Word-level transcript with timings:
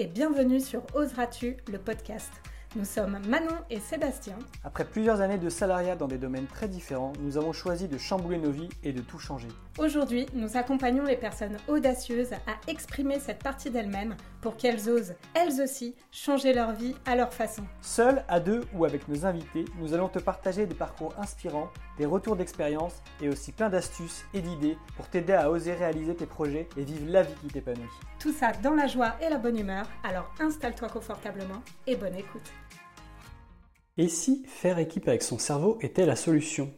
et 0.00 0.06
bienvenue 0.06 0.60
sur 0.60 0.82
Oseras-tu, 0.94 1.58
le 1.70 1.76
podcast. 1.76 2.32
Nous 2.76 2.84
sommes 2.84 3.18
Manon 3.26 3.56
et 3.68 3.80
Sébastien. 3.80 4.38
Après 4.62 4.84
plusieurs 4.84 5.20
années 5.20 5.38
de 5.38 5.48
salariat 5.48 5.96
dans 5.96 6.06
des 6.06 6.18
domaines 6.18 6.46
très 6.46 6.68
différents, 6.68 7.12
nous 7.18 7.36
avons 7.36 7.52
choisi 7.52 7.88
de 7.88 7.98
chambouler 7.98 8.38
nos 8.38 8.52
vies 8.52 8.68
et 8.84 8.92
de 8.92 9.00
tout 9.00 9.18
changer. 9.18 9.48
Aujourd'hui, 9.76 10.26
nous 10.34 10.56
accompagnons 10.56 11.02
les 11.02 11.16
personnes 11.16 11.56
audacieuses 11.66 12.32
à 12.32 12.70
exprimer 12.70 13.18
cette 13.18 13.42
partie 13.42 13.70
d'elles-mêmes 13.70 14.14
pour 14.40 14.56
qu'elles 14.56 14.88
osent, 14.88 15.14
elles 15.34 15.60
aussi, 15.60 15.96
changer 16.12 16.52
leur 16.52 16.72
vie 16.72 16.94
à 17.06 17.16
leur 17.16 17.32
façon. 17.32 17.64
Seuls, 17.80 18.24
à 18.28 18.38
deux 18.38 18.62
ou 18.72 18.84
avec 18.84 19.08
nos 19.08 19.26
invités, 19.26 19.64
nous 19.80 19.92
allons 19.92 20.08
te 20.08 20.20
partager 20.20 20.66
des 20.66 20.74
parcours 20.74 21.12
inspirants, 21.18 21.70
des 21.98 22.06
retours 22.06 22.36
d'expérience 22.36 23.02
et 23.20 23.28
aussi 23.28 23.50
plein 23.50 23.68
d'astuces 23.68 24.24
et 24.32 24.42
d'idées 24.42 24.78
pour 24.96 25.08
t'aider 25.08 25.32
à 25.32 25.50
oser 25.50 25.74
réaliser 25.74 26.14
tes 26.14 26.26
projets 26.26 26.68
et 26.76 26.84
vivre 26.84 27.10
la 27.10 27.22
vie 27.22 27.34
qui 27.40 27.48
t'épanouit. 27.48 27.82
Tout 28.20 28.32
ça 28.32 28.52
dans 28.62 28.74
la 28.74 28.86
joie 28.86 29.16
et 29.20 29.28
la 29.28 29.38
bonne 29.38 29.58
humeur, 29.58 29.86
alors 30.04 30.32
installe-toi 30.38 30.88
confortablement 30.88 31.62
et 31.86 31.96
bonne 31.96 32.14
écoute. 32.14 32.52
Et 34.00 34.08
si 34.08 34.42
faire 34.46 34.78
équipe 34.78 35.08
avec 35.08 35.22
son 35.22 35.38
cerveau 35.38 35.76
était 35.82 36.06
la 36.06 36.16
solution? 36.16 36.70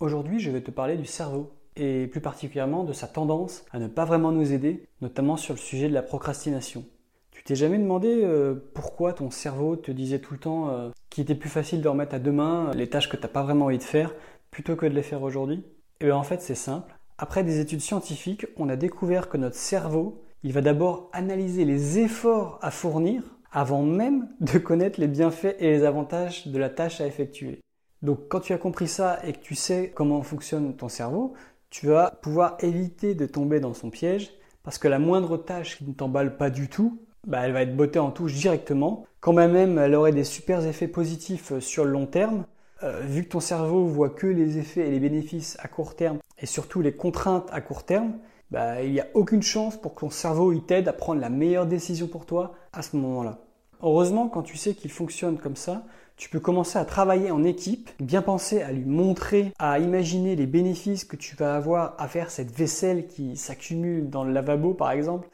Aujourd'hui, 0.00 0.40
je 0.40 0.50
vais 0.50 0.62
te 0.62 0.70
parler 0.70 0.96
du 0.96 1.04
cerveau 1.04 1.50
et 1.76 2.06
plus 2.06 2.22
particulièrement 2.22 2.84
de 2.84 2.94
sa 2.94 3.06
tendance 3.06 3.66
à 3.70 3.78
ne 3.78 3.86
pas 3.86 4.06
vraiment 4.06 4.32
nous 4.32 4.54
aider, 4.54 4.86
notamment 5.02 5.36
sur 5.36 5.52
le 5.52 5.60
sujet 5.60 5.90
de 5.90 5.92
la 5.92 6.00
procrastination. 6.00 6.86
Tu 7.32 7.44
t'es 7.44 7.54
jamais 7.54 7.76
demandé 7.76 8.22
euh, 8.24 8.54
pourquoi 8.72 9.12
ton 9.12 9.30
cerveau 9.30 9.76
te 9.76 9.90
disait 9.90 10.20
tout 10.20 10.32
le 10.32 10.40
temps 10.40 10.70
euh, 10.70 10.88
qu'il 11.10 11.20
était 11.20 11.34
plus 11.34 11.50
facile 11.50 11.82
de 11.82 11.88
remettre 11.88 12.14
à 12.14 12.18
demain 12.18 12.70
les 12.74 12.88
tâches 12.88 13.10
que 13.10 13.18
tu 13.18 13.22
n'as 13.24 13.28
pas 13.28 13.42
vraiment 13.42 13.66
envie 13.66 13.76
de 13.76 13.82
faire 13.82 14.14
plutôt 14.50 14.74
que 14.74 14.86
de 14.86 14.94
les 14.94 15.02
faire 15.02 15.22
aujourd'hui? 15.22 15.62
Et 16.00 16.06
bien 16.06 16.16
en 16.16 16.22
fait 16.22 16.40
c'est 16.40 16.54
simple. 16.54 16.98
Après 17.18 17.44
des 17.44 17.60
études 17.60 17.82
scientifiques, 17.82 18.46
on 18.56 18.70
a 18.70 18.76
découvert 18.76 19.28
que 19.28 19.36
notre 19.36 19.56
cerveau, 19.56 20.24
il 20.44 20.54
va 20.54 20.62
d'abord 20.62 21.10
analyser 21.12 21.66
les 21.66 21.98
efforts 21.98 22.58
à 22.62 22.70
fournir 22.70 23.22
avant 23.52 23.82
même 23.82 24.28
de 24.40 24.58
connaître 24.58 25.00
les 25.00 25.08
bienfaits 25.08 25.56
et 25.58 25.70
les 25.70 25.84
avantages 25.84 26.46
de 26.46 26.58
la 26.58 26.70
tâche 26.70 27.00
à 27.00 27.06
effectuer. 27.06 27.60
Donc 28.02 28.28
quand 28.28 28.40
tu 28.40 28.52
as 28.52 28.58
compris 28.58 28.88
ça 28.88 29.18
et 29.24 29.32
que 29.32 29.40
tu 29.40 29.54
sais 29.54 29.92
comment 29.94 30.22
fonctionne 30.22 30.74
ton 30.74 30.88
cerveau, 30.88 31.34
tu 31.68 31.86
vas 31.86 32.10
pouvoir 32.22 32.56
éviter 32.60 33.14
de 33.14 33.26
tomber 33.26 33.60
dans 33.60 33.74
son 33.74 33.90
piège 33.90 34.30
parce 34.62 34.78
que 34.78 34.88
la 34.88 34.98
moindre 34.98 35.36
tâche 35.36 35.78
qui 35.78 35.84
ne 35.84 35.92
t'emballe 35.92 36.36
pas 36.36 36.50
du 36.50 36.68
tout, 36.68 37.00
bah, 37.26 37.40
elle 37.44 37.52
va 37.52 37.62
être 37.62 37.76
bottée 37.76 37.98
en 37.98 38.10
touche 38.10 38.34
directement. 38.34 39.06
Quand 39.20 39.32
même 39.32 39.78
elle 39.78 39.94
aurait 39.94 40.12
des 40.12 40.24
super 40.24 40.66
effets 40.66 40.88
positifs 40.88 41.58
sur 41.58 41.84
le 41.84 41.90
long 41.90 42.06
terme, 42.06 42.44
euh, 42.82 43.00
vu 43.00 43.24
que 43.24 43.28
ton 43.28 43.40
cerveau 43.40 43.84
voit 43.84 44.08
que 44.08 44.26
les 44.26 44.56
effets 44.56 44.88
et 44.88 44.90
les 44.90 45.00
bénéfices 45.00 45.58
à 45.60 45.68
court 45.68 45.94
terme 45.94 46.18
et 46.38 46.46
surtout 46.46 46.80
les 46.80 46.92
contraintes 46.92 47.48
à 47.52 47.60
court 47.60 47.84
terme, 47.84 48.14
bah, 48.50 48.82
il 48.82 48.92
n'y 48.92 49.00
a 49.00 49.06
aucune 49.14 49.42
chance 49.42 49.76
pour 49.76 49.94
que 49.94 50.00
ton 50.00 50.10
cerveau 50.10 50.52
t'aide 50.54 50.88
à 50.88 50.92
prendre 50.92 51.20
la 51.20 51.30
meilleure 51.30 51.66
décision 51.66 52.08
pour 52.08 52.26
toi 52.26 52.54
à 52.72 52.82
ce 52.82 52.96
moment-là. 52.96 53.38
Heureusement, 53.82 54.28
quand 54.28 54.42
tu 54.42 54.56
sais 54.56 54.74
qu'il 54.74 54.90
fonctionne 54.90 55.38
comme 55.38 55.56
ça, 55.56 55.84
tu 56.16 56.28
peux 56.28 56.40
commencer 56.40 56.78
à 56.78 56.84
travailler 56.84 57.30
en 57.30 57.44
équipe, 57.44 57.88
bien 57.98 58.20
penser 58.20 58.60
à 58.60 58.72
lui 58.72 58.84
montrer, 58.84 59.52
à 59.58 59.78
imaginer 59.78 60.36
les 60.36 60.46
bénéfices 60.46 61.04
que 61.04 61.16
tu 61.16 61.34
vas 61.34 61.56
avoir 61.56 61.94
à 61.98 62.08
faire 62.08 62.30
cette 62.30 62.50
vaisselle 62.50 63.06
qui 63.06 63.38
s'accumule 63.38 64.10
dans 64.10 64.24
le 64.24 64.32
lavabo 64.32 64.74
par 64.74 64.90
exemple. 64.90 65.30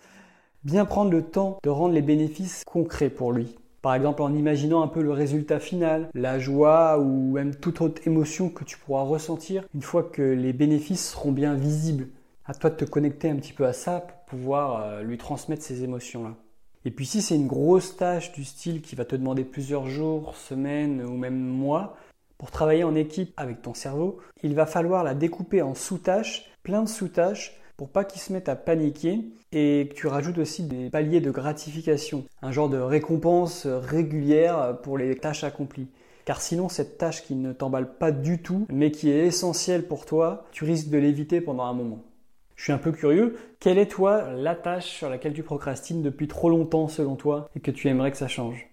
Bien 0.63 0.85
prendre 0.85 1.11
le 1.11 1.23
temps 1.23 1.59
de 1.65 1.71
rendre 1.71 1.95
les 1.95 2.03
bénéfices 2.03 2.63
concrets 2.67 3.11
pour 3.11 3.33
lui. 3.33 3.57
Par 3.83 3.95
exemple 3.95 4.23
en 4.23 4.33
imaginant 4.33 4.83
un 4.83 4.89
peu 4.89 5.03
le 5.03 5.11
résultat 5.11 5.59
final, 5.59 6.09
la 6.15 6.39
joie 6.39 7.01
ou 7.01 7.33
même 7.33 7.57
toute 7.57 7.81
autre 7.81 8.07
émotion 8.07 8.49
que 8.49 8.63
tu 8.63 8.79
pourras 8.79 9.03
ressentir 9.03 9.65
une 9.75 9.83
fois 9.83 10.05
que 10.05 10.23
les 10.23 10.53
bénéfices 10.53 11.11
seront 11.11 11.33
bien 11.33 11.55
visibles. 11.55 12.09
À 12.49 12.55
toi 12.55 12.71
de 12.71 12.77
te 12.77 12.85
connecter 12.85 13.29
un 13.29 13.37
petit 13.37 13.53
peu 13.53 13.67
à 13.67 13.73
ça 13.73 14.01
pour 14.01 14.19
pouvoir 14.27 14.83
euh, 14.83 15.03
lui 15.03 15.19
transmettre 15.19 15.65
ces 15.65 15.83
émotions-là. 15.83 16.37
Et 16.85 16.93
puis 16.93 17.05
si 17.05 17.21
c'est 17.21 17.35
une 17.35 17.49
grosse 17.49 17.97
tâche 17.97 18.31
du 18.33 18.45
style 18.45 18.83
qui 18.83 18.95
va 18.95 19.05
te 19.05 19.17
demander 19.17 19.43
plusieurs 19.43 19.89
jours, 19.89 20.37
semaines 20.37 21.03
ou 21.03 21.17
même 21.17 21.39
mois, 21.39 21.97
pour 22.39 22.53
travailler 22.53 22.85
en 22.85 22.95
équipe 22.95 23.33
avec 23.37 23.63
ton 23.63 23.75
cerveau, 23.75 24.21
il 24.45 24.55
va 24.55 24.67
falloir 24.67 25.03
la 25.03 25.15
découper 25.15 25.61
en 25.63 25.75
sous-tâches, 25.75 26.49
plein 26.63 26.83
de 26.83 26.89
sous-tâches, 26.89 27.57
pour 27.77 27.89
pas 27.89 28.05
qu'il 28.05 28.21
se 28.21 28.33
mette 28.33 28.49
à 28.49 28.55
paniquer 28.55 29.25
et 29.51 29.89
que 29.91 29.95
tu 29.95 30.07
rajoutes 30.07 30.39
aussi 30.39 30.63
des 30.63 30.89
paliers 30.89 31.21
de 31.21 31.33
gratification, 31.33 32.25
un 32.43 32.53
genre 32.53 32.69
de 32.69 32.79
récompense 32.79 33.67
régulière 33.67 34.79
pour 34.83 34.99
les 34.99 35.17
tâches 35.17 35.43
accomplies. 35.43 35.89
Car 36.25 36.41
sinon, 36.41 36.69
cette 36.69 36.99
tâche 36.99 37.25
qui 37.25 37.35
ne 37.35 37.53
t'emballe 37.53 37.97
pas 37.99 38.13
du 38.13 38.41
tout, 38.41 38.67
mais 38.71 38.93
qui 38.93 39.11
est 39.11 39.27
essentielle 39.27 39.87
pour 39.87 40.07
toi, 40.07 40.45
tu 40.53 40.65
risques 40.65 40.89
de 40.89 40.99
l'éviter 40.99 41.41
pendant 41.41 41.65
un 41.65 41.75
moment. 41.75 42.03
Je 42.57 42.65
suis 42.65 42.73
un 42.73 42.79
peu 42.79 42.91
curieux. 42.91 43.37
Quelle 43.61 43.79
est 43.79 43.91
toi 43.91 44.33
la 44.33 44.55
tâche 44.55 44.87
sur 44.87 45.11
laquelle 45.11 45.35
tu 45.35 45.43
procrastines 45.43 46.03
depuis 46.03 46.27
trop 46.27 46.49
longtemps 46.49 46.89
selon 46.89 47.15
toi 47.15 47.49
et 47.55 47.61
que 47.61 47.71
tu 47.71 47.89
aimerais 47.89 48.11
que 48.11 48.17
ça 48.17 48.29
change? 48.29 48.67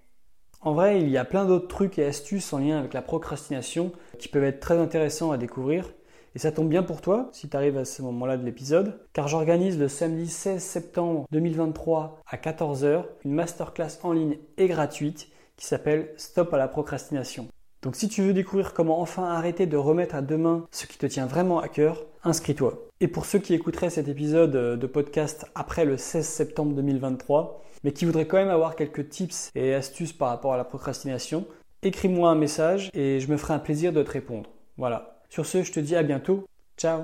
En 0.61 0.73
vrai, 0.73 1.01
il 1.01 1.09
y 1.09 1.17
a 1.17 1.25
plein 1.25 1.45
d'autres 1.45 1.67
trucs 1.67 1.99
et 1.99 2.05
astuces 2.05 2.53
en 2.53 2.59
lien 2.59 2.79
avec 2.79 2.94
la 2.94 3.01
procrastination 3.01 3.91
qui 4.17 4.29
peuvent 4.29 4.45
être 4.45 4.61
très 4.61 4.77
intéressants 4.77 5.31
à 5.31 5.38
découvrir. 5.38 5.94
Et 6.35 6.39
ça 6.39 6.53
tombe 6.53 6.69
bien 6.69 6.81
pour 6.81 7.01
toi, 7.01 7.29
si 7.33 7.49
tu 7.49 7.57
arrives 7.57 7.77
à 7.77 7.85
ce 7.85 8.01
moment-là 8.01 8.38
de 8.38 8.45
l'épisode, 8.45 8.99
car 9.11 9.27
j'organise 9.27 9.77
le 9.77 9.89
samedi 9.89 10.27
16 10.27 10.63
septembre 10.63 11.25
2023 11.31 12.21
à 12.25 12.38
14h 12.38 13.03
une 13.25 13.33
masterclass 13.33 14.00
en 14.03 14.13
ligne 14.13 14.38
et 14.57 14.67
gratuite 14.67 15.27
qui 15.57 15.67
s'appelle 15.67 16.11
Stop 16.17 16.53
à 16.53 16.57
la 16.57 16.67
procrastination. 16.67 17.50
Donc 17.83 17.97
si 17.97 18.07
tu 18.07 18.21
veux 18.21 18.33
découvrir 18.33 18.73
comment 18.73 19.01
enfin 19.01 19.25
arrêter 19.25 19.66
de 19.66 19.75
remettre 19.75 20.16
à 20.16 20.21
demain 20.21 20.66
ce 20.71 20.85
qui 20.85 20.97
te 20.97 21.05
tient 21.05 21.25
vraiment 21.25 21.59
à 21.59 21.67
cœur, 21.67 22.05
inscris-toi. 22.23 22.88
Et 23.01 23.09
pour 23.09 23.25
ceux 23.25 23.39
qui 23.39 23.53
écouteraient 23.53 23.89
cet 23.89 24.07
épisode 24.07 24.79
de 24.79 24.88
podcast 24.88 25.45
après 25.53 25.83
le 25.83 25.97
16 25.97 26.25
septembre 26.25 26.73
2023, 26.75 27.61
mais 27.83 27.91
qui 27.91 28.05
voudraient 28.05 28.25
quand 28.25 28.38
même 28.38 28.49
avoir 28.49 28.77
quelques 28.77 29.09
tips 29.09 29.51
et 29.55 29.73
astuces 29.73 30.13
par 30.13 30.29
rapport 30.29 30.53
à 30.53 30.57
la 30.57 30.63
procrastination, 30.63 31.45
écris-moi 31.81 32.29
un 32.29 32.35
message 32.35 32.89
et 32.94 33.19
je 33.19 33.29
me 33.29 33.35
ferai 33.35 33.53
un 33.53 33.59
plaisir 33.59 33.91
de 33.91 34.01
te 34.01 34.11
répondre. 34.11 34.50
Voilà. 34.77 35.19
Sur 35.29 35.45
ce, 35.45 35.63
je 35.63 35.73
te 35.73 35.81
dis 35.81 35.97
à 35.97 36.03
bientôt. 36.03 36.45
Ciao 36.77 37.03